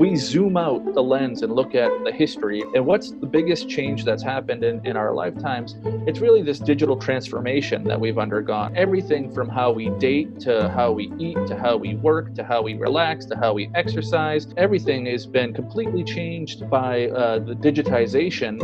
[0.00, 4.02] we zoom out the lens and look at the history and what's the biggest change
[4.02, 5.76] that's happened in, in our lifetimes,
[6.06, 8.74] it's really this digital transformation that we've undergone.
[8.74, 12.62] Everything from how we date to how we eat to how we work to how
[12.62, 18.56] we relax to how we exercise, everything has been completely changed by uh, the digitization.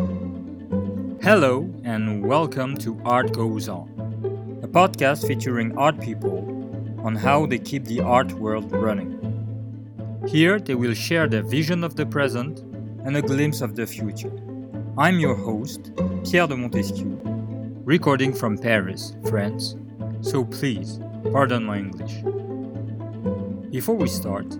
[1.22, 6.38] Hello, and welcome to Art Goes On, a podcast featuring art people
[7.04, 9.25] on how they keep the art world running.
[10.26, 12.58] Here, they will share their vision of the present
[13.04, 14.32] and a glimpse of the future.
[14.98, 15.92] I'm your host,
[16.24, 17.16] Pierre de Montesquieu,
[17.84, 19.76] recording from Paris, France,
[20.22, 20.98] so please
[21.30, 22.22] pardon my English.
[23.70, 24.58] Before we start,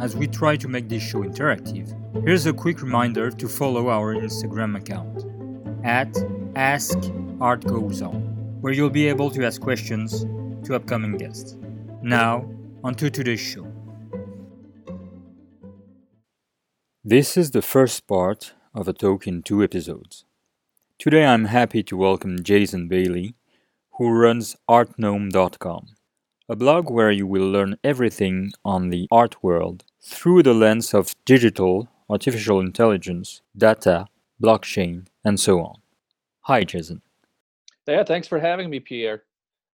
[0.00, 4.14] as we try to make this show interactive, here's a quick reminder to follow our
[4.16, 5.24] Instagram account
[5.82, 6.14] at
[6.56, 6.98] Ask
[7.40, 8.20] Art Goes On,
[8.60, 10.26] where you'll be able to ask questions
[10.64, 11.56] to upcoming guests.
[12.02, 12.50] Now,
[12.84, 13.75] onto today's show.
[17.08, 20.24] This is the first part of a talk in two episodes.
[20.98, 23.36] Today I'm happy to welcome Jason Bailey,
[23.92, 25.86] who runs artnome.com,
[26.48, 31.14] a blog where you will learn everything on the art world through the lens of
[31.24, 34.06] digital, artificial intelligence, data,
[34.42, 35.76] blockchain, and so on.
[36.40, 37.02] Hi, Jason.
[37.86, 39.22] Yeah, thanks for having me, Pierre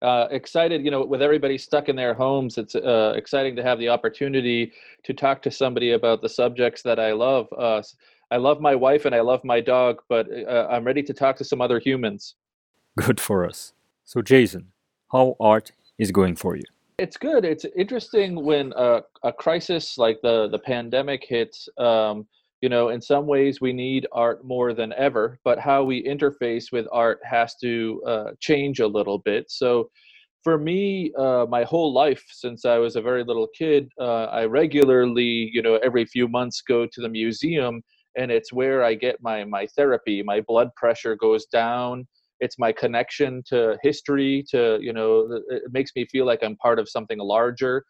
[0.01, 3.79] uh, excited, you know, with everybody stuck in their homes, it's uh, exciting to have
[3.79, 4.71] the opportunity
[5.03, 7.47] to talk to somebody about the subjects that I love.
[7.57, 7.81] Uh,
[8.31, 11.35] I love my wife and I love my dog, but uh, I'm ready to talk
[11.37, 12.35] to some other humans.
[12.97, 13.73] Good for us.
[14.05, 14.71] So, Jason,
[15.11, 16.63] how art is going for you?
[16.97, 17.45] It's good.
[17.45, 21.67] It's interesting when a, a crisis like the the pandemic hits.
[21.77, 22.27] Um,
[22.61, 26.71] you know in some ways we need art more than ever but how we interface
[26.71, 29.45] with art has to uh, change a little bit.
[29.49, 29.89] So
[30.43, 34.45] for me uh, my whole life since i was a very little kid uh, i
[34.45, 37.81] regularly you know every few months go to the museum
[38.17, 40.21] and it's where i get my my therapy.
[40.23, 42.07] My blood pressure goes down.
[42.39, 46.79] It's my connection to history to you know it makes me feel like i'm part
[46.79, 47.83] of something larger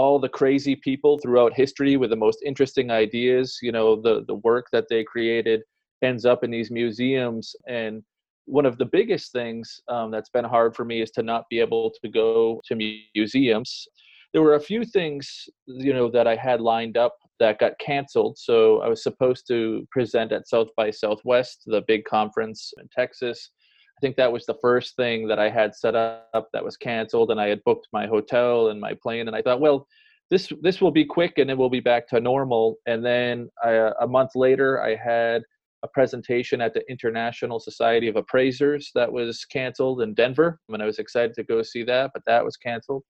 [0.00, 4.38] all the crazy people throughout history with the most interesting ideas you know the the
[4.50, 5.60] work that they created
[6.02, 7.54] ends up in these museums.
[7.66, 8.02] And
[8.46, 11.60] one of the biggest things um, that's been hard for me is to not be
[11.60, 13.86] able to go to museums.
[14.32, 18.36] There were a few things you know that i had lined up that got canceled.
[18.38, 23.50] So i was supposed to present at south by southwest the big conference in texas
[23.98, 27.32] I think that was the first thing that I had set up that was canceled,
[27.32, 29.88] and I had booked my hotel and my plane, and I thought, well,
[30.30, 32.76] this this will be quick, and then we'll be back to normal.
[32.86, 35.42] And then I, a month later, I had
[35.82, 40.86] a presentation at the International Society of Appraisers that was canceled in Denver, and I
[40.86, 43.02] was excited to go see that, but that was canceled.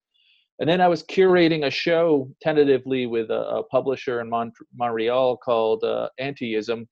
[0.58, 5.36] And then I was curating a show tentatively with a, a publisher in Mont- Montreal
[5.36, 6.86] called uh, Anteism,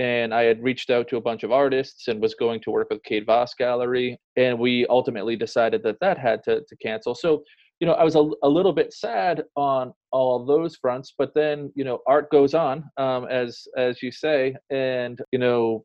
[0.00, 2.88] and I had reached out to a bunch of artists and was going to work
[2.90, 7.14] with Kate Vass Gallery, and we ultimately decided that that had to, to cancel.
[7.14, 7.42] So,
[7.80, 11.70] you know, I was a, a little bit sad on all those fronts, but then,
[11.74, 15.84] you know, art goes on, um, as as you say, and you know,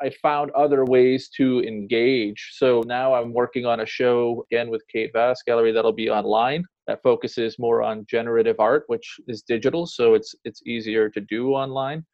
[0.00, 2.50] I found other ways to engage.
[2.52, 6.64] So now I'm working on a show again with Kate Vass Gallery that'll be online
[6.86, 11.54] that focuses more on generative art, which is digital, so it's it's easier to do
[11.54, 12.04] online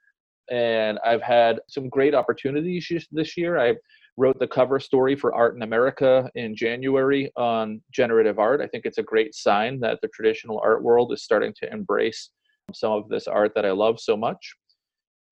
[0.50, 3.58] and I've had some great opportunities this year.
[3.58, 3.74] I
[4.16, 8.60] wrote the cover story for Art in America in January on generative art.
[8.60, 12.30] I think it's a great sign that the traditional art world is starting to embrace
[12.72, 14.54] some of this art that I love so much.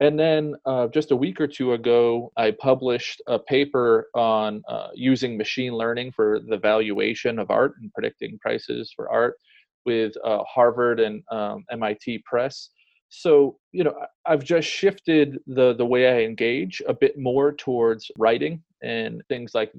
[0.01, 4.89] And then uh, just a week or two ago, I published a paper on uh,
[4.95, 9.37] using machine learning for the valuation of art and predicting prices for art
[9.85, 12.71] with uh, Harvard and um, MIT Press
[13.15, 18.11] so you know i've just shifted the the way i engage a bit more towards
[18.17, 19.71] writing and things like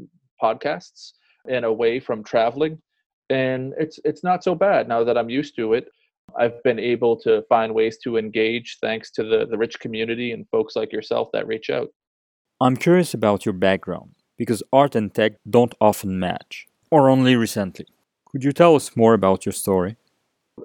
[0.42, 1.14] podcasts
[1.48, 2.82] and away from traveling.
[3.30, 5.86] And it's it's not so bad now that i'm used to it.
[6.38, 10.48] I've been able to find ways to engage thanks to the the rich community and
[10.50, 11.90] folks like yourself that reach out.
[12.62, 17.88] I'm curious about your background because art and tech don't often match or only recently.
[18.32, 19.96] Could you tell us more about your story?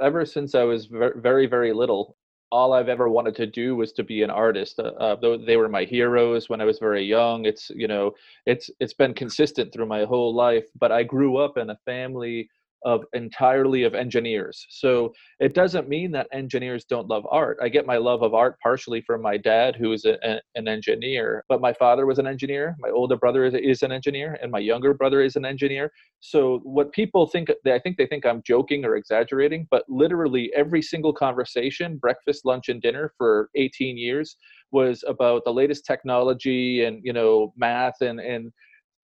[0.03, 0.87] Ever since i was
[1.29, 2.17] very very little
[2.51, 4.79] all I've ever wanted to do was to be an artist.
[4.79, 7.45] Uh, uh, they were my heroes when I was very young.
[7.45, 8.13] It's you know,
[8.47, 10.65] it's it's been consistent through my whole life.
[10.79, 12.49] But I grew up in a family
[12.85, 14.67] of entirely of engineers.
[14.71, 17.59] So it doesn't mean that engineers don't love art.
[17.63, 20.69] I get my love of art partially from my dad, who is a, a, an
[20.69, 22.77] engineer, but my father was an engineer.
[22.79, 25.91] My older brother is, is an engineer, and my younger brother is an engineer.
[26.21, 30.83] So what people think, I think they think I'm joking or exaggerating, but literally every
[30.83, 34.37] single conversation, breakfast, lunch, and dinner for 18 years
[34.71, 38.53] was about the latest technology and you know math and and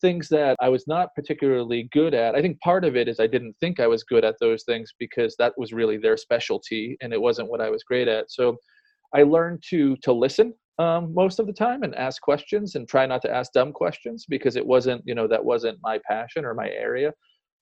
[0.04, 2.34] things that I was not particularly good at.
[2.34, 4.92] I think part of it is I didn't think I was good at those things
[4.98, 8.30] because that was really their specialty and it wasn't what I was great at.
[8.30, 8.58] So
[9.14, 13.06] I learned to to listen um, most of the time and ask questions and try
[13.06, 16.52] not to ask dumb questions because it wasn't you know that wasn't my passion or
[16.52, 17.10] my area.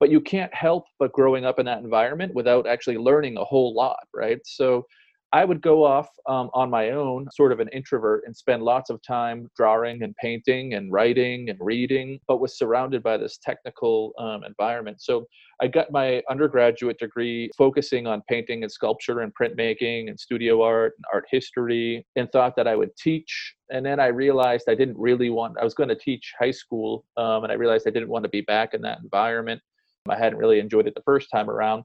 [0.00, 3.73] But you can't help but growing up in that environment without actually learning a whole
[3.73, 4.41] lot, right?
[4.44, 4.85] So
[5.34, 8.90] I would go off um, on my own, sort of an introvert, and spend lots
[8.90, 14.12] of time drawing and painting and writing and reading, but was surrounded by this technical
[14.19, 15.00] um, environment.
[15.00, 15.25] So
[15.62, 20.93] I got my undergraduate degree focusing on painting and sculpture and printmaking and studio art
[20.99, 23.55] and art history, and thought that I would teach.
[23.70, 27.06] And then I realized I didn't really want, I was going to teach high school,
[27.17, 29.62] um, and I realized I didn't want to be back in that environment.
[30.11, 31.84] I hadn't really enjoyed it the first time around.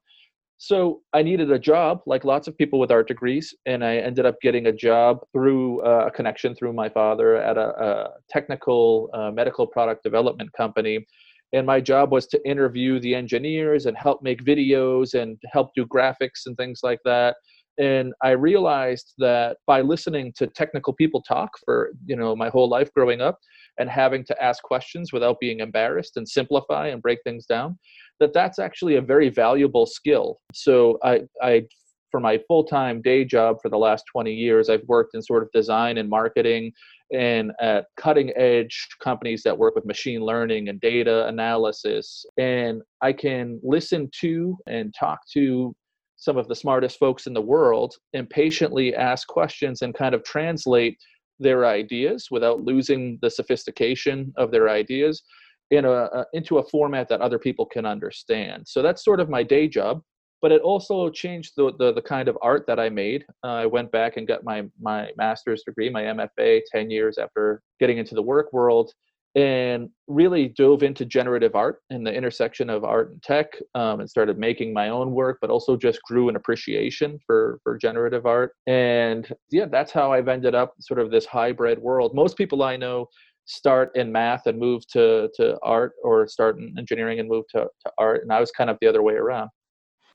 [0.60, 4.26] So I needed a job, like lots of people with art degrees, and I ended
[4.26, 9.10] up getting a job through uh, a connection through my father at a, a technical
[9.14, 11.06] uh, medical product development company.
[11.54, 15.86] And my job was to interview the engineers and help make videos and help do
[15.86, 17.36] graphics and things like that.
[17.78, 22.68] And I realized that by listening to technical people talk for you know my whole
[22.68, 23.38] life growing up,
[23.80, 27.78] and having to ask questions without being embarrassed and simplify and break things down
[28.20, 30.40] that that's actually a very valuable skill.
[30.54, 31.64] So i i
[32.12, 35.52] for my full-time day job for the last 20 years i've worked in sort of
[35.52, 36.72] design and marketing
[37.14, 42.26] and at cutting edge companies that work with machine learning and data analysis.
[42.38, 45.76] And i can listen to and talk to
[46.18, 50.24] some of the smartest folks in the world and patiently ask questions and kind of
[50.24, 50.98] translate
[51.40, 55.24] their ideas without losing the sophistication of their ideas
[55.72, 58.64] in a, into a format that other people can understand.
[58.68, 60.02] So that's sort of my day job.
[60.40, 63.26] But it also changed the, the, the kind of art that I made.
[63.44, 67.64] Uh, I went back and got my, my master's degree, my MFA, 10 years after
[67.80, 68.92] getting into the work world
[69.38, 74.10] and really dove into generative art and the intersection of art and tech um, and
[74.10, 78.54] started making my own work but also just grew an appreciation for for generative art.
[78.66, 82.16] And yeah that's how i've ended up sort of this hybrid world.
[82.16, 83.08] Most people i know
[83.46, 87.68] start in math and move to to art or start in engineering and move to,
[87.82, 89.50] to art and i was kind of the other way around.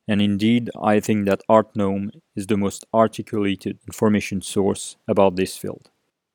[0.09, 5.93] And indeed i think that artnome is the most articulated information source about this field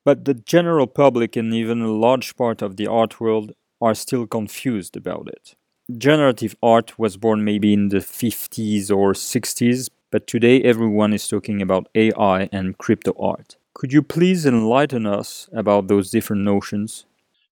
[0.08, 4.26] but the general public and even a large part of the art world are still
[4.26, 5.54] confused about it.
[5.98, 11.60] Generative art was born maybe in the 50s or 60s, but today everyone is talking
[11.60, 13.56] about AI and crypto art.
[13.74, 17.04] Could you please enlighten us about those different notions?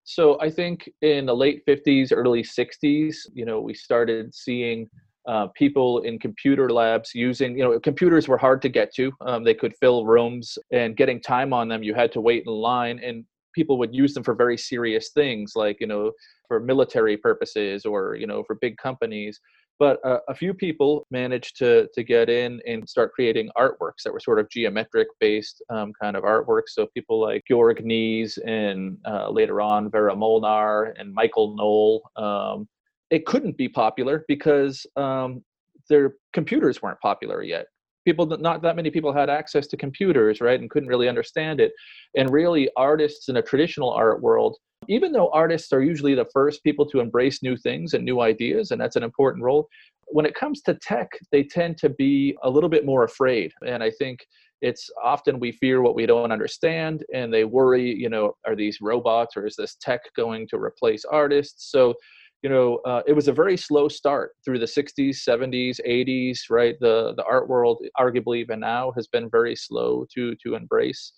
[0.05, 4.89] So I think in the late 50s, early 60s, you know, we started seeing
[5.27, 9.13] uh, people in computer labs using you know computers were hard to get to.
[9.23, 12.53] Um, they could fill rooms and getting time on them you had to wait in
[12.53, 13.25] line and
[13.55, 16.13] people would use them for very serious things like you know
[16.47, 19.41] for military purposes or you know for big companies.
[19.79, 24.13] But uh, a few people managed to to get in and start creating artworks that
[24.13, 26.71] were sort of geometric based um, kind of artworks.
[26.71, 32.69] So people like Georg Nees and uh, later on Vera Molnar and Michael Noll um,
[33.11, 35.43] it couldn't be popular because um,
[35.89, 37.67] their computers weren't popular yet.
[38.05, 41.73] People not that many people had access to computers right and couldn't really understand it.
[42.17, 44.57] And really artists in a traditional art world
[44.89, 48.71] even though artists are usually the first people to embrace new things and new ideas
[48.71, 49.69] and that's an important role
[50.09, 53.53] when it comes to tech they tend to be a little bit more afraid.
[53.67, 54.21] And i think
[54.63, 58.79] it's often we fear what we don't understand and they worry you know are these
[58.81, 61.71] robots or is this tech going to replace artists?
[61.71, 61.95] So
[62.43, 66.77] you know, uh, it was a very slow start through the 60s, 70s, 80s, right?
[66.81, 71.13] The the art world, arguably even now, has been very slow to to embrace.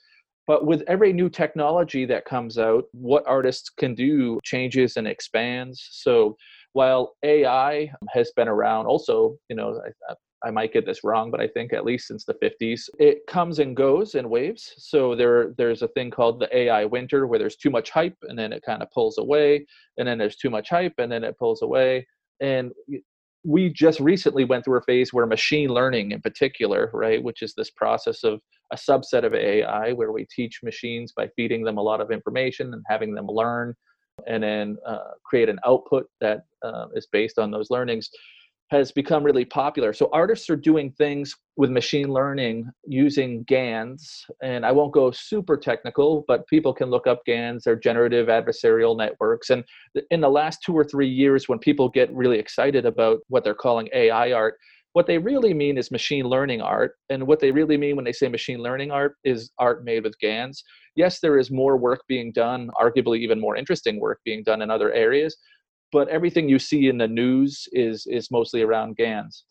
[0.47, 5.87] But with every new technology that comes out, what artists can do changes and expands.
[5.93, 6.37] So
[6.73, 10.15] while AI has been around, also, you know, I,
[10.45, 13.59] I might get this wrong, but I think at least since the 50s, it comes
[13.59, 14.73] and goes in waves.
[14.77, 18.39] So there, there's a thing called the AI winter where there's too much hype and
[18.39, 19.67] then it kind of pulls away,
[19.97, 22.07] and then there's too much hype and then it pulls away.
[22.41, 22.71] And
[23.45, 27.55] we just recently went through a phase where machine learning, in particular, right, which is
[27.55, 28.41] this process of
[28.73, 32.73] a subset of AI where we teach machines by feeding them a lot of information
[32.75, 33.75] and having them learn,
[34.27, 38.11] and then uh, create an output that uh, is based on those learnings
[38.71, 39.93] has become really popular.
[39.93, 45.57] So artists are doing things with machine learning using GANs, and I won't go super
[45.57, 47.65] technical, but people can look up GANs.
[47.65, 49.51] They're generative adversarial networks.
[49.51, 49.65] And
[50.11, 53.55] in the last two or three years, when people get really excited about what they're
[53.55, 54.55] calling AI art,
[54.93, 56.93] what they really mean is machine learning art.
[57.09, 60.19] And what they really mean when they say machine learning art is art made with
[60.19, 60.63] GANs.
[60.97, 64.71] Yes, there is more work being done, arguably even more interesting work being done in
[64.71, 65.37] other areas,
[65.93, 69.45] but everything you see in the news is is mostly around GANs.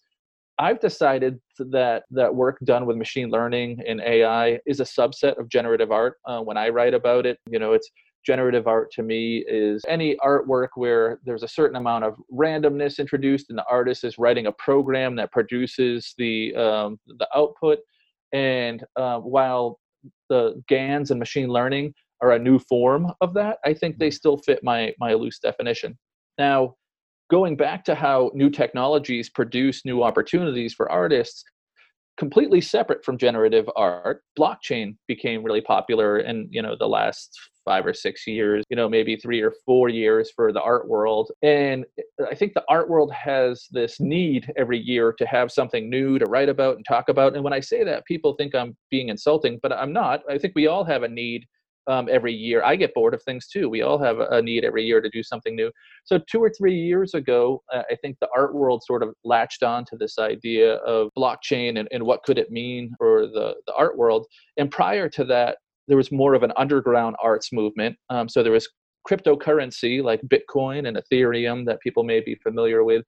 [0.60, 5.50] I've decided that that work done with machine learning and AI is a subset of
[5.50, 6.15] generative art.
[6.25, 7.89] Uh, when I write about it, you know, it's
[8.25, 13.50] generative art to me is any artwork where there's a certain amount of randomness introduced,
[13.50, 17.79] and the artist is writing a program that produces the um, the output.
[18.34, 19.79] And uh, while
[20.29, 24.38] the GANs and machine learning are a new form of that, I think they still
[24.38, 25.98] fit my my loose definition.
[26.38, 26.75] Now,
[27.29, 31.44] going back to how new technologies produce new opportunities for artists,
[32.17, 37.86] completely separate from generative art, blockchain became really popular in you know the last five
[37.86, 41.32] or six years, you know, maybe three or four years for the art world.
[41.41, 41.84] And
[42.25, 46.25] I think the art world has this need every year to have something new to
[46.27, 47.36] write about and talk about.
[47.36, 50.22] And when I say that, people think I'm being insulting, but I'm not.
[50.29, 51.46] I think we all have a need
[51.88, 52.63] um, every year.
[52.63, 53.70] I get bored of things too.
[53.70, 55.72] We all have a need every year to do something new.
[56.03, 59.63] So, two or three years ago, uh, I think the art world sort of latched
[59.63, 63.74] on to this idea of blockchain and, and what could it mean for the, the
[63.74, 64.25] art world.
[64.58, 67.98] And prior to that, there was more of an underground arts movement.
[68.10, 68.67] Um, so, there was
[69.08, 73.06] cryptocurrency like Bitcoin and Ethereum that people may be familiar with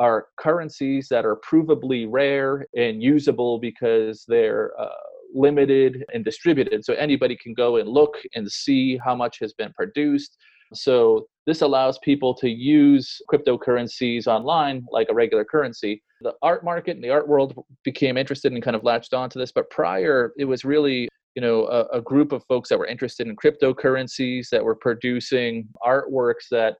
[0.00, 4.88] are currencies that are provably rare and usable because they're uh,
[5.34, 6.84] limited and distributed.
[6.84, 10.36] So anybody can go and look and see how much has been produced.
[10.74, 16.02] So this allows people to use cryptocurrencies online like a regular currency.
[16.20, 17.54] The art market and the art world
[17.84, 21.66] became interested and kind of latched onto this, but prior it was really you know
[21.66, 26.76] a, a group of folks that were interested in cryptocurrencies that were producing artworks that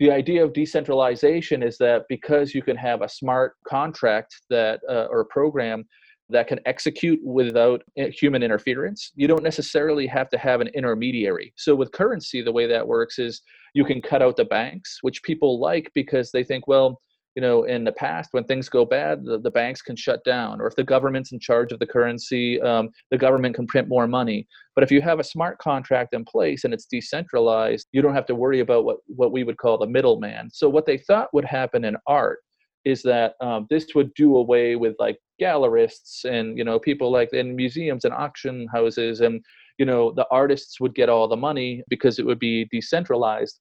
[0.00, 5.06] the idea of decentralization is that because you can have a smart contract that uh,
[5.10, 5.84] or program
[6.32, 9.12] that can execute without human interference.
[9.14, 11.52] You don't necessarily have to have an intermediary.
[11.56, 13.42] So with currency, the way that works is
[13.74, 17.00] you can cut out the banks, which people like because they think, well,
[17.34, 20.60] you know, in the past, when things go bad, the, the banks can shut down.
[20.60, 24.06] Or if the government's in charge of the currency, um, the government can print more
[24.06, 24.46] money.
[24.74, 28.26] But if you have a smart contract in place and it's decentralized, you don't have
[28.26, 30.50] to worry about what, what we would call the middleman.
[30.52, 32.40] So what they thought would happen in art
[32.84, 37.32] is that um, this would do away with like gallerists and you know people like
[37.32, 39.40] in museums and auction houses and
[39.78, 43.60] you know the artists would get all the money because it would be decentralized.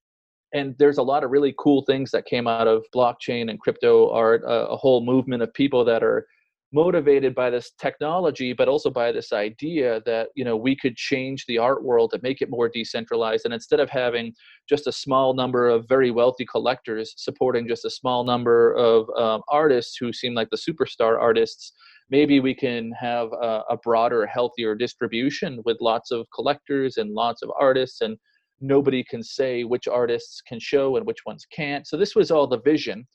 [0.54, 4.12] And there's a lot of really cool things that came out of blockchain and crypto
[4.12, 6.26] art uh, a whole movement of people that are
[6.74, 11.46] motivated by this technology but also by this idea that you know we could change
[11.46, 13.46] the art world and make it more decentralized.
[13.46, 14.34] And instead of having
[14.70, 19.42] just a small number of very wealthy collectors supporting just a small number of um,
[19.50, 21.74] artists who seem like the superstar artists
[22.10, 27.42] maybe we can have a, a broader healthier distribution with lots of collectors and lots
[27.42, 28.18] of artists and
[28.60, 31.88] nobody can say which artists can show and which ones can't.
[31.88, 33.08] So this was all the vision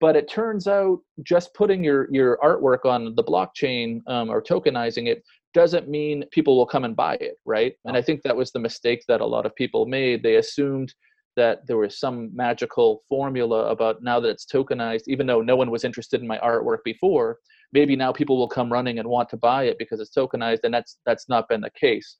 [0.00, 5.08] but it turns out just putting your your artwork on the blockchain um, or tokenizing
[5.08, 5.22] it
[5.54, 7.74] doesn't mean people will come and buy it right?
[7.84, 10.22] And i think that was the mistake that a lot of people made.
[10.22, 10.94] They assumed
[11.36, 15.70] that there was some magical formula about now that it's tokenized even though no one
[15.70, 17.38] was interested in my artwork before
[17.72, 20.74] maybe now people will come running and want to buy it because it's tokenized and
[20.74, 22.16] that's that's not been the case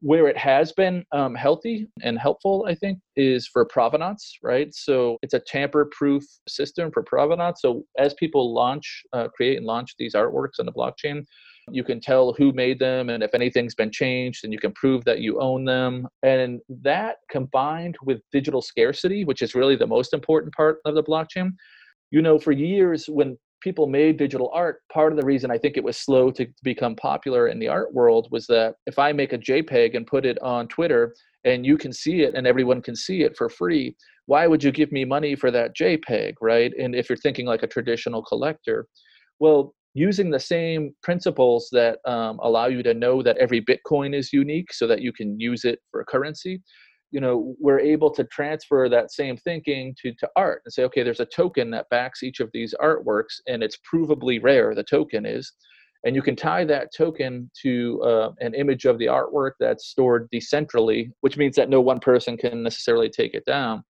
[0.00, 4.74] where it has been um, healthy and helpful, I think, is for provenance, right?
[4.74, 7.60] So it's a tamper proof system for provenance.
[7.62, 11.24] So as people launch, uh, create and launch these artworks on the blockchain,
[11.70, 15.04] you can tell who made them and if anything's been changed, and you can prove
[15.04, 16.08] that you own them.
[16.22, 21.02] And that combined with digital scarcity, which is really the most important part of the
[21.02, 21.50] blockchain.
[22.10, 25.76] You know, for years when people made digital art, part of the reason I think
[25.76, 29.32] it was slow to become popular in the art world was that if I make
[29.32, 32.96] a JPEG and put it on Twitter and you can see it and everyone can
[32.96, 33.96] see it for free,
[34.26, 36.72] why would you give me money for that JPEG, right?
[36.78, 38.86] And if you're thinking like a traditional collector,
[39.40, 44.32] well, using the same principles that um, allow you to know that every Bitcoin is
[44.32, 46.62] unique so that you can use it for currency,
[47.10, 51.02] you know we're able to transfer that same thinking to, to art and say okay
[51.02, 55.24] there's a token that backs each of these artworks and it's provably rare the token
[55.26, 55.52] is
[56.04, 60.28] and you can tie that token to uh, an image of the artwork that's stored
[60.32, 63.82] decentrally which means that no one person can necessarily take it down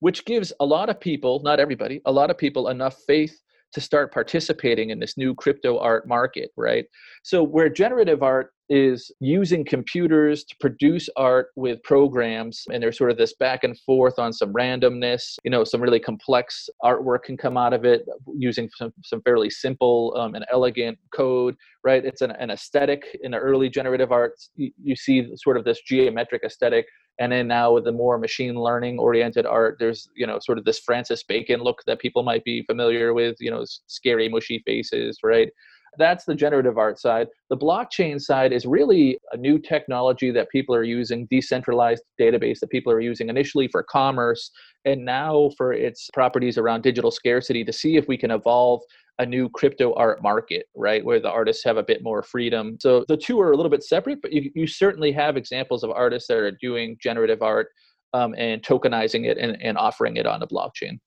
[0.00, 3.38] which gives a lot of people, not everybody, a lot of people enough faith
[3.72, 6.86] to start participating in this new crypto art market, right?
[7.22, 13.10] So, where generative art is using computers to produce art with programs, and there's sort
[13.10, 17.36] of this back and forth on some randomness, you know, some really complex artwork can
[17.36, 18.06] come out of it
[18.38, 22.04] using some, some fairly simple um, and elegant code, right?
[22.04, 24.50] It's an, an aesthetic in the early generative arts.
[24.54, 26.86] You, you see sort of this geometric aesthetic
[27.18, 30.64] and then now with the more machine learning oriented art there's you know sort of
[30.64, 35.18] this francis bacon look that people might be familiar with you know scary mushy faces
[35.22, 35.50] right
[35.98, 40.74] that's the generative art side the blockchain side is really a new technology that people
[40.74, 44.50] are using decentralized database that people are using initially for commerce
[44.84, 48.80] and now for its properties around digital scarcity to see if we can evolve
[49.20, 52.78] a new crypto art market, right, where the artists have a bit more freedom.
[52.80, 55.90] So the two are a little bit separate, but you, you certainly have examples of
[55.90, 57.68] artists that are doing generative art
[58.14, 60.98] um, and tokenizing it and, and offering it on the blockchain.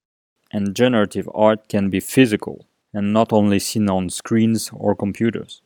[0.51, 5.61] And generative art can be physical and not only seen on screens or computers.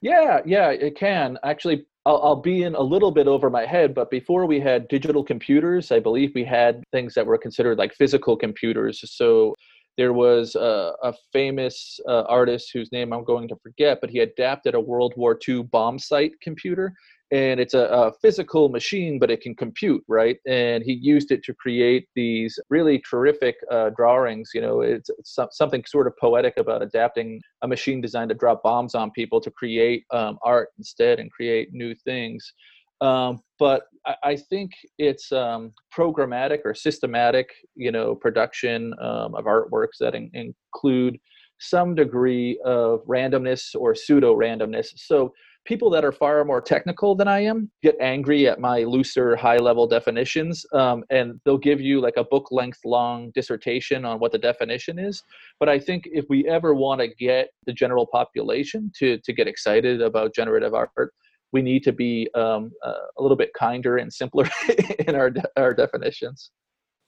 [0.00, 1.38] Yeah, yeah, it can.
[1.44, 4.88] Actually, I'll, I'll, be in a little bit over my head, but before we had
[4.88, 9.02] digital computers, I believe we had things that were considered like physical computers.
[9.10, 9.54] So
[9.96, 14.18] there was a, a famous uh, artist whose name I'm going to forget, but he
[14.18, 16.92] adapted a World War II bombsight computer.
[17.32, 20.36] And it's a, a, physical machine, but it can compute, right?
[20.46, 24.50] And he used it to create these really terrific uh, drawings.
[24.54, 25.10] You know, it's,
[25.50, 29.50] something sort of poetic about adapting a machine designed to drop bombs on people to
[29.50, 32.52] create um, art instead and create new things.
[33.00, 39.44] Um, but I, I, think it's um, programmatic or systematic, you know, production um, of
[39.44, 41.18] artworks that in, include
[41.58, 44.86] some degree of randomness or pseudo randomness.
[44.96, 45.32] So
[45.64, 49.56] people that are far more technical than I am get angry at my looser, high
[49.56, 54.32] level definitions, um, and they'll give you like a book length long dissertation on what
[54.32, 55.22] the definition is.
[55.58, 59.48] But I think if we ever want to get the general population to to get
[59.48, 61.12] excited about generative art,
[61.54, 64.48] we need to be um, uh, a little bit kinder and simpler
[65.06, 66.50] in our, de- our definitions.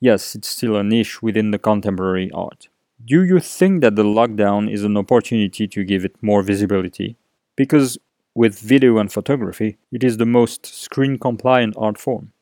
[0.01, 2.69] Yes, it's still a niche within the contemporary art.
[3.05, 7.17] Do you think that the lockdown is an opportunity to give it more visibility?
[7.57, 7.99] Because
[8.37, 12.33] with video and photography, it is the most screen compliant art form.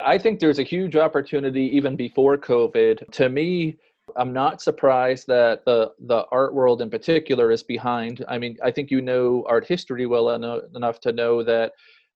[0.00, 3.12] I think there's a huge opportunity even before COVID.
[3.12, 3.76] To me,
[4.16, 8.24] I'm not surprised that the the art world in particular is behind.
[8.28, 11.72] I mean, I think you know art history well eno- enough to know that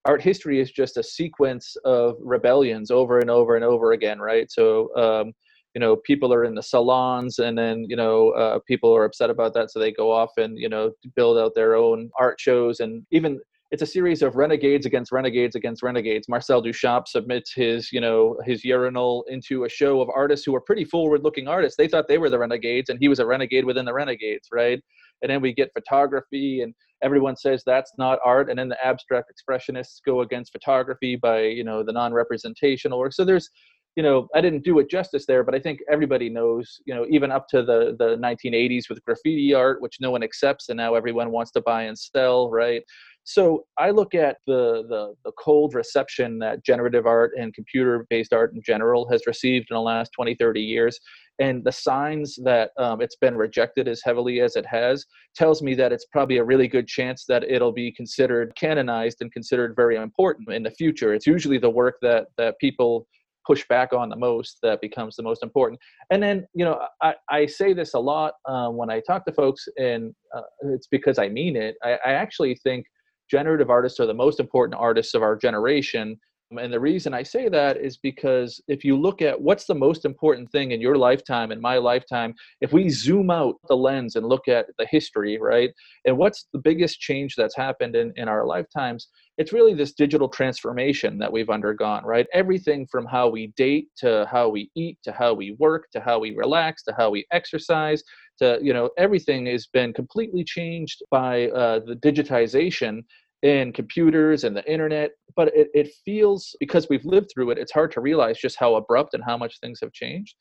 [0.07, 4.51] art history is just a sequence of rebellions over and over and over again, right?
[4.51, 5.33] So, um,
[5.77, 9.29] you know, people are in the salons, and then you know, uh, people are upset
[9.29, 12.81] about that, so they go off and you know build out their own art shows,
[12.81, 13.39] and even
[13.71, 16.31] it's a series of renegades against renegades against renegades.
[16.31, 20.63] Marcel Duchamp submits his, you know, his urinal into a show of artists who are
[20.63, 21.77] pretty forward-looking artists.
[21.77, 24.81] They thought they were the renegades, and he was a renegade within the renegades, right?
[25.21, 29.31] And then we get photography, and everyone says that's not art, and then the abstract
[29.31, 33.13] expressionists go against photography by, you know, the non-representational work.
[33.13, 33.51] So there's
[33.97, 37.07] you know, I didn't do it justice there, but I think everybody knows, you know,
[37.09, 40.95] even up to the the 1980s with graffiti art, which no one accepts, and now
[40.95, 42.83] everyone wants to buy and sell, right?
[43.29, 48.33] So I look at the, the, the cold reception that generative art and computer based
[48.33, 51.01] art in general has received in the last 20, 30 years.
[51.41, 55.05] And the signs that um, it's been rejected as heavily as it has
[55.35, 59.33] tells me that it's probably a really good chance that it'll be considered canonized and
[59.33, 61.13] considered very important in the future.
[61.13, 63.09] It's usually the work that, that people
[63.47, 65.81] push back on the most that becomes the most important.
[66.11, 69.33] And then, you know, I, I say this a lot um, when I talk to
[69.33, 71.77] folks, and uh, it's because I mean it.
[71.83, 72.87] I, I actually think
[73.31, 76.19] generative artists are the most important artists of our generation.
[76.53, 80.05] And the reason I say that is because if you look at what's the most
[80.05, 84.25] important thing in your lifetime, in my lifetime, if we zoom out the lens and
[84.25, 85.71] look at the history, right,
[86.05, 90.29] and what's the biggest change that's happened in, in our lifetimes, it's really this digital
[90.29, 92.27] transformation that we've undergone, right?
[92.33, 96.21] Everything from how we date to how we eat to how we work to how
[96.21, 98.03] we relax to how we exercise
[98.39, 103.03] to you know everything has been completely changed by uh, the digitization
[103.47, 107.71] in computers and the internet but it, it feels because we've lived through it it's
[107.71, 110.35] hard to realize just how abrupt and how much things have changed.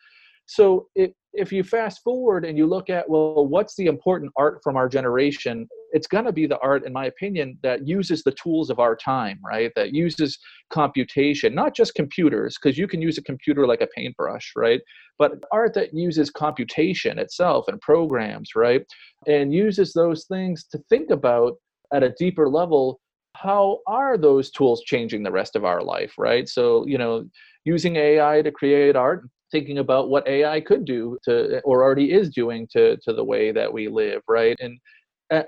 [0.48, 4.60] So if, if you fast forward and you look at well what's the important art
[4.64, 8.32] from our generation it's going to be the art in my opinion that uses the
[8.32, 9.72] tools of our time right?
[9.76, 10.38] That uses
[10.72, 14.82] computation not just computers because you can use a computer like a paintbrush right?
[15.20, 18.84] But art that uses computation itself and programs right?
[19.28, 21.54] And uses those things to think about
[21.96, 23.00] at a deeper level
[23.36, 27.26] how are those tools changing the rest of our life right so you know
[27.66, 32.30] using ai to create art thinking about what AI could do to, or already is
[32.30, 34.58] doing to, to the way that we live, right?
[34.60, 34.78] And
[35.32, 35.44] uh,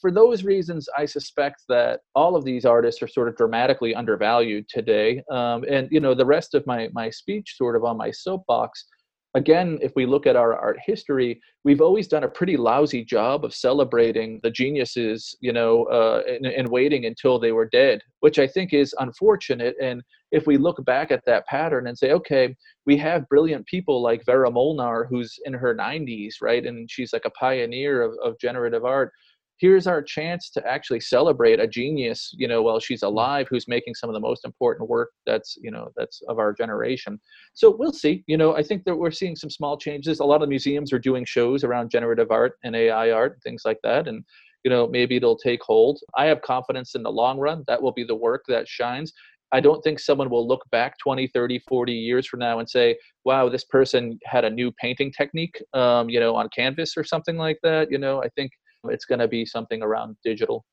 [0.00, 4.66] for those reasons, I suspect that all of these artists are sort of dramatically undervalued
[4.68, 5.22] today.
[5.30, 8.86] Um, and you know, the rest of my my speech, sort of on my soapbox,
[9.34, 13.44] again, if we look at our art history, we've always done a pretty lousy job
[13.44, 18.38] of celebrating the geniuses, you know, uh, and, and, waiting until they were dead, which
[18.38, 19.74] I think is unfortunate.
[19.82, 22.54] And if we look back at that pattern and say, okay,
[22.86, 26.64] we have brilliant people like Vera Molnar, who's in her 90s, right?
[26.64, 29.12] And she's like a pioneer of, of generative art
[29.58, 33.06] here's our chance to actually celebrate a genius you know while she's mm.
[33.06, 36.52] alive who's making some of the most important work that's you know that's of our
[36.52, 37.20] generation.
[37.54, 40.20] So we'll see you know i think that we're seeing some small changes.
[40.20, 43.62] A lot of museums are doing shows around generative art and ai art and things
[43.64, 44.24] like that and
[44.64, 46.00] you know maybe it'll take hold.
[46.16, 47.64] I have confidence in the long run.
[47.66, 49.12] That will be the work that shines.
[49.52, 52.98] I don't think someone will look back 20, 30, 40 years from now and say,
[53.24, 57.36] wow, this person had a new painting technique, um, you know, on canvas or something
[57.36, 57.90] like that.
[57.90, 58.52] You know, I think
[58.84, 60.64] it's going to be something around digital.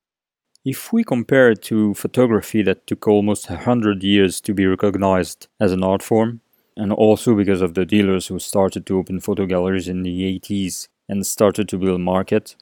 [0.64, 5.72] If we compare it to photography that took almost 100 years to be recognized as
[5.72, 6.40] an art form,
[6.76, 10.88] and also because of the dealers who started to open photo galleries in the 80s
[11.08, 12.56] and started to build market,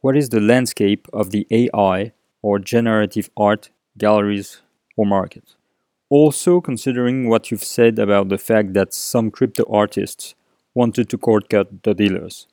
[0.00, 2.12] what is the landscape of the AI
[2.42, 4.62] or generative art galleries
[4.96, 5.56] or market?
[6.08, 10.34] Also, considering what you've said about the fact that some crypto artists
[10.74, 12.46] wanted to cut the dealers.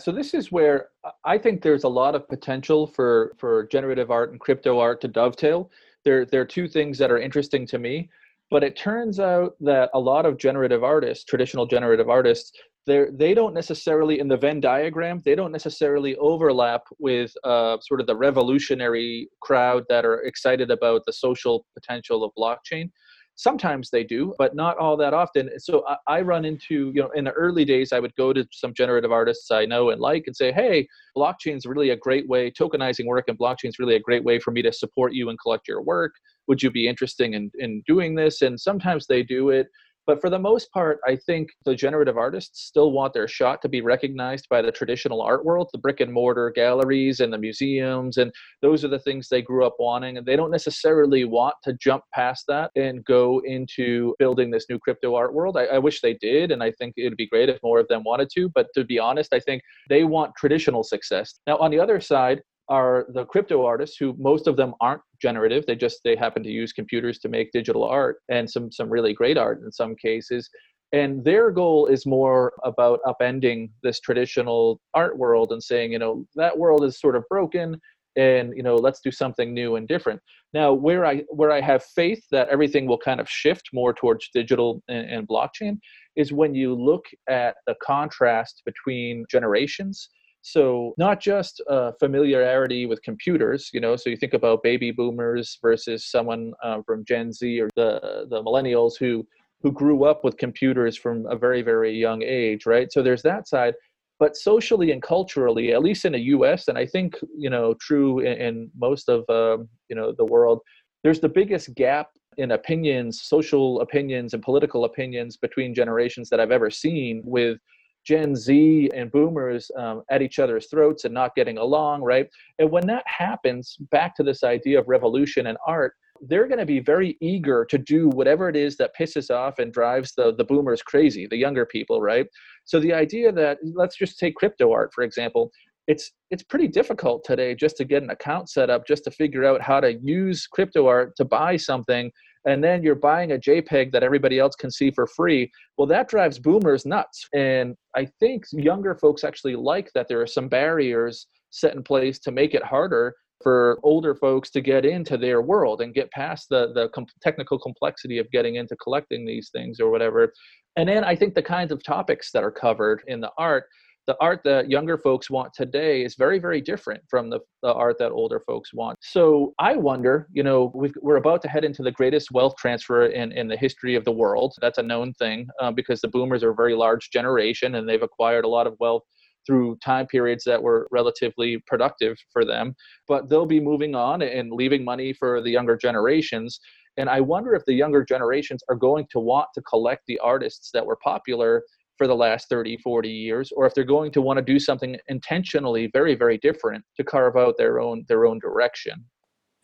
[0.00, 0.88] So this is where
[1.24, 5.08] I think there's a lot of potential for for generative art and crypto art to
[5.08, 5.70] dovetail.
[6.04, 8.10] There there are two things that are interesting to me,
[8.50, 12.52] but it turns out that a lot of generative artists, traditional generative artists,
[12.86, 18.00] they they don't necessarily in the Venn diagram they don't necessarily overlap with uh, sort
[18.00, 22.90] of the revolutionary crowd that are excited about the social potential of blockchain
[23.36, 25.50] sometimes they do but not all that often.
[25.58, 28.46] So I, I, run into you know in the early days i would go to
[28.50, 32.26] some generative artists i know and like and say hey blockchain is really a great
[32.28, 35.28] way tokenizing work and blockchain is really a great way for me to support you
[35.28, 36.14] and collect your work.
[36.48, 38.42] Would you be interested in, in doing this?
[38.42, 39.68] And sometimes they do it
[40.06, 43.68] but for the most part, I think the generative artists still want their shot to
[43.68, 48.16] be recognized by the traditional art world, the brick and mortar galleries and the museums.
[48.16, 50.16] And those are the things they grew up wanting.
[50.16, 54.78] And they don't necessarily want to jump past that and go into building this new
[54.78, 55.56] crypto art world.
[55.56, 56.52] I, I wish they did.
[56.52, 58.48] And I think it'd be great if more of them wanted to.
[58.50, 61.34] But to be honest, I think they want traditional success.
[61.46, 65.66] Now, on the other side, are the crypto artists who most of them aren't generative.
[65.66, 69.12] They just they happen to use computers to make digital art and some some really
[69.12, 70.48] great art in some cases.
[70.92, 76.24] And their goal is more about upending this traditional art world and saying you know
[76.36, 77.80] that world is sort of broken
[78.16, 80.20] and you know let's do something new and different.
[80.54, 84.30] Now where i where i have faith that everything will kind of shift more towards
[84.32, 85.78] digital and, and blockchain
[86.16, 90.08] is when you look at the contrast between generations
[90.46, 93.96] so not just uh, familiarity with computers, you know.
[93.96, 98.44] So you think about baby boomers versus someone uh, from Gen Z or the the
[98.44, 99.26] millennials who
[99.62, 102.92] who grew up with computers from a very very young age, right?
[102.92, 103.74] So there's that side.
[104.20, 108.20] But socially and culturally, at least in the U.S., and I think you know true
[108.20, 110.60] in, in most of um, you know the world,
[111.02, 116.52] there's the biggest gap in opinions, social opinions, and political opinions between generations that I've
[116.52, 117.58] ever seen with
[118.06, 122.28] Gen Z and boomers um, at each other's throats and not getting along, right?
[122.58, 126.66] And when that happens, back to this idea of revolution and art, they're going to
[126.66, 130.44] be very eager to do whatever it is that pisses off and drives the, the
[130.44, 132.26] boomers crazy, the younger people, right?
[132.64, 135.50] So the idea that let's just take crypto art, for example,
[135.86, 139.44] it's it's pretty difficult today just to get an account set up just to figure
[139.44, 142.10] out how to use crypto art to buy something
[142.46, 145.50] and then you're buying a JPEG that everybody else can see for free.
[145.76, 147.26] Well, that drives boomers nuts.
[147.34, 152.18] And I think younger folks actually like that there are some barriers set in place
[152.20, 156.48] to make it harder for older folks to get into their world and get past
[156.48, 160.32] the the com- technical complexity of getting into collecting these things or whatever.
[160.76, 163.64] And then I think the kinds of topics that are covered in the art
[164.06, 167.96] the art that younger folks want today is very very different from the, the art
[167.98, 168.96] that older folks want.
[169.00, 173.06] So i wonder you know we are about to head into the greatest wealth transfer
[173.06, 174.54] in, in the history of the world.
[174.60, 178.02] That's a known thing uh, because the boomers are a very large generation and they've
[178.02, 179.02] acquired a lot of wealth
[179.46, 182.74] through time periods that were relatively productive for them.
[183.06, 186.58] But they'll be moving on and leaving money for the younger generations.
[186.98, 190.70] And i wonder if the younger generations are going to want to collect the artists
[190.72, 191.62] that were popular
[191.96, 194.96] for the last 30 40 years or if they're going to want to do something
[195.08, 199.04] intentionally very very different to carve out their own their own direction.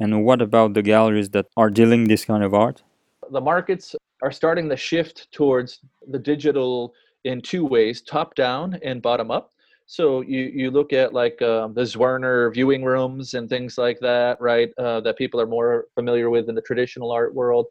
[0.00, 2.82] And what about the galleries that are dealing this kind of art?
[3.30, 6.92] The markets are starting to shift towards the digital
[7.24, 9.50] in two ways top down and bottom up.
[9.86, 14.40] So you you look at like um, the Zwirner viewing rooms and things like that,
[14.40, 14.70] right?
[14.78, 17.66] Uh, that people are more familiar with in the traditional art world,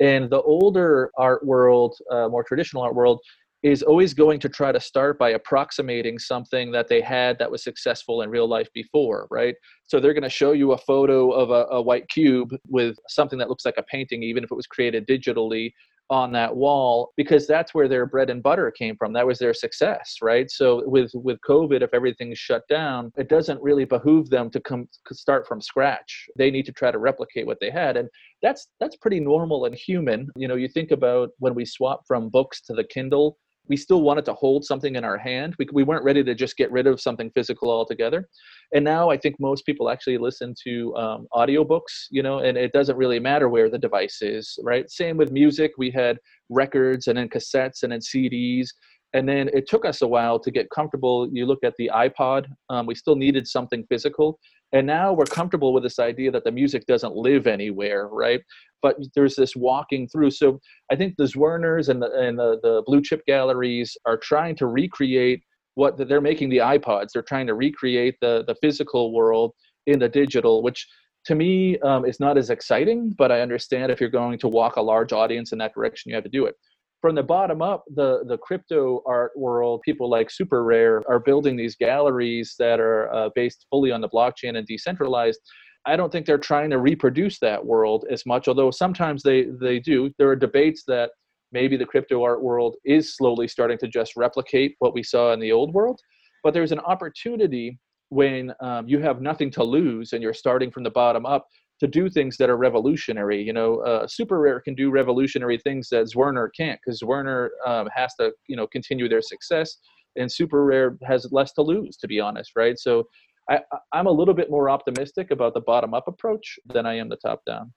[0.00, 3.20] and the older art world, uh, more traditional art world,
[3.66, 7.64] is always going to try to start by approximating something that they had that was
[7.64, 9.56] successful in real life before, right?
[9.86, 13.40] So they're going to show you a photo of a, a, white cube with something
[13.40, 15.72] that looks like a painting, even if it was created digitally,
[16.08, 19.12] on that wall because that's where their bread and butter came from.
[19.12, 20.48] That was their success right?
[20.48, 24.88] So with with covid if everything's shut down it doesn't really behoove them to come
[25.10, 26.28] start from scratch.
[26.38, 28.08] They need to try to replicate what they had and
[28.40, 30.28] that's that's pretty normal and human.
[30.36, 33.36] You know you think about when we swap from books to the kindle
[33.68, 35.54] we still wanted to hold something in our hand.
[35.58, 38.28] We, we weren't ready to just get rid of something physical altogether.
[38.74, 42.72] And now I think most people actually listen to um, audiobooks, you know, and it
[42.72, 44.90] doesn't really matter where the device is, right?
[44.90, 45.72] Same with music.
[45.78, 48.68] We had records and then cassettes and then CDs
[49.12, 52.46] and then it took us a while to get comfortable you look at the ipod
[52.70, 54.38] um, we still needed something physical
[54.72, 58.40] and now we're comfortable with this idea that the music doesn't live anywhere right?
[58.82, 60.30] But there's this walking through.
[60.32, 64.56] So i think the zwirners and the, and the, the blue chip galleries are trying
[64.56, 65.42] to recreate
[65.74, 67.08] what they're making the ipods.
[67.12, 69.52] They're trying to recreate the the physical world
[69.86, 70.86] in the digital which
[71.26, 74.76] to me um, is not as exciting but i understand if you're going to walk
[74.76, 76.54] a large audience in that direction you have to do it
[77.00, 81.76] from the bottom up, the the crypto art world, people like SuperRare are building these
[81.76, 85.40] galleries that are uh, based fully on the blockchain and decentralized.
[85.86, 89.78] I don't think they're trying to reproduce that world as much, although sometimes they they
[89.78, 90.10] do.
[90.18, 91.10] There are debates that
[91.52, 95.40] maybe the crypto art world is slowly starting to just replicate what we saw in
[95.40, 96.00] the old world,
[96.42, 97.78] but there's an opportunity
[98.08, 101.46] when um, you have nothing to lose and you're starting from the bottom up
[101.80, 103.42] to do things that are revolutionary.
[103.42, 108.14] You know, uh, SuperRare can do revolutionary things that Zwirner can't because Zwirner um, has
[108.18, 109.78] to, you know, continue their success,
[110.16, 112.78] and SuperRare has less to lose, to be honest, right?
[112.78, 113.06] So
[113.48, 113.60] I,
[113.92, 117.16] I'm a little bit more optimistic about the bottom up approach than I am the
[117.16, 117.72] top down.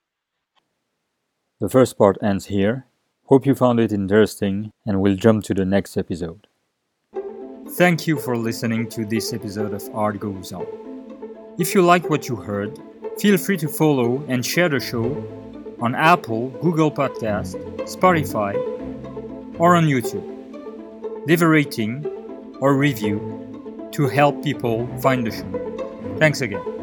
[1.60, 2.86] The first part ends here.
[3.26, 6.48] Hope you found it interesting, and we'll jump to the next episode.
[7.74, 10.66] Thank you for listening to this episode of Art Goes On.
[11.60, 12.80] If you like what you heard,
[13.20, 15.06] Feel free to follow and share the show
[15.82, 18.56] on Apple, Google Podcast, Spotify,
[19.60, 20.24] or on YouTube.
[21.28, 22.06] Leave a rating
[22.62, 23.20] or review
[23.92, 26.16] to help people find the show.
[26.18, 26.79] Thanks again.